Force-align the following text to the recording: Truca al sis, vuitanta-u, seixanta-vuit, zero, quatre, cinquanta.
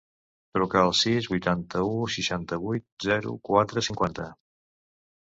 Truca 0.57 0.77
al 0.83 0.93
sis, 0.99 1.27
vuitanta-u, 1.33 1.91
seixanta-vuit, 2.15 2.87
zero, 3.09 3.35
quatre, 3.51 3.85
cinquanta. 3.89 4.27